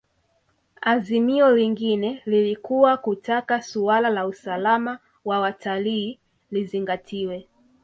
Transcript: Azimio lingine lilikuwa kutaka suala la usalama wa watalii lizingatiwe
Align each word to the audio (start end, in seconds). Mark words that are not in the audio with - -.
Azimio 0.81 1.55
lingine 1.55 2.21
lilikuwa 2.25 2.97
kutaka 2.97 3.61
suala 3.61 4.09
la 4.09 4.27
usalama 4.27 4.99
wa 5.25 5.39
watalii 5.39 6.19
lizingatiwe 6.51 7.47